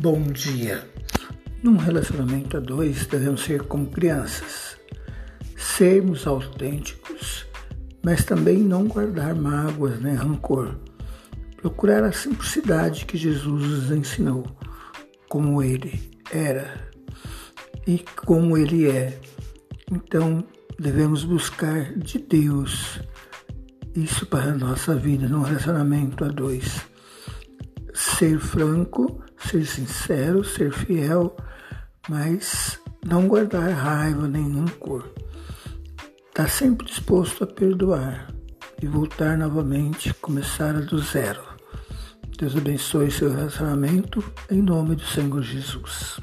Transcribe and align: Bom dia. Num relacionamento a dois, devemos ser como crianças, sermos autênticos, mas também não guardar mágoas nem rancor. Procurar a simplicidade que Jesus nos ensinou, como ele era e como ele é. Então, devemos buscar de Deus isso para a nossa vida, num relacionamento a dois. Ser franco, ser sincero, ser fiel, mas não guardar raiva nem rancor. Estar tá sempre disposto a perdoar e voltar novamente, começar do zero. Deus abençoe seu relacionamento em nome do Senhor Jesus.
Bom 0.00 0.22
dia. 0.22 0.88
Num 1.62 1.76
relacionamento 1.76 2.56
a 2.56 2.60
dois, 2.60 3.06
devemos 3.06 3.42
ser 3.42 3.64
como 3.64 3.90
crianças, 3.90 4.78
sermos 5.54 6.26
autênticos, 6.26 7.46
mas 8.02 8.24
também 8.24 8.56
não 8.56 8.88
guardar 8.88 9.34
mágoas 9.34 10.00
nem 10.00 10.14
rancor. 10.14 10.76
Procurar 11.58 12.04
a 12.04 12.10
simplicidade 12.10 13.04
que 13.04 13.18
Jesus 13.18 13.68
nos 13.68 13.90
ensinou, 13.90 14.46
como 15.28 15.62
ele 15.62 16.10
era 16.32 16.88
e 17.86 18.02
como 18.24 18.56
ele 18.56 18.88
é. 18.88 19.20
Então, 19.90 20.42
devemos 20.80 21.22
buscar 21.22 21.92
de 21.98 22.18
Deus 22.18 22.98
isso 23.94 24.24
para 24.24 24.52
a 24.52 24.56
nossa 24.56 24.94
vida, 24.94 25.28
num 25.28 25.42
relacionamento 25.42 26.24
a 26.24 26.28
dois. 26.28 26.80
Ser 27.92 28.40
franco, 28.40 29.22
ser 29.52 29.66
sincero, 29.66 30.42
ser 30.42 30.72
fiel, 30.72 31.36
mas 32.08 32.80
não 33.04 33.28
guardar 33.28 33.70
raiva 33.70 34.26
nem 34.26 34.50
rancor. 34.54 35.12
Estar 36.28 36.44
tá 36.44 36.48
sempre 36.48 36.86
disposto 36.86 37.44
a 37.44 37.46
perdoar 37.46 38.32
e 38.80 38.86
voltar 38.86 39.36
novamente, 39.36 40.14
começar 40.14 40.72
do 40.72 40.98
zero. 40.98 41.42
Deus 42.38 42.56
abençoe 42.56 43.10
seu 43.10 43.30
relacionamento 43.30 44.24
em 44.50 44.62
nome 44.62 44.96
do 44.96 45.04
Senhor 45.04 45.42
Jesus. 45.42 46.18